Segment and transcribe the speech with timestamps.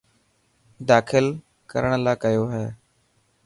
[0.91, 1.25] داخل
[1.73, 2.67] ڪرڻ لاءِ ڪيو هي.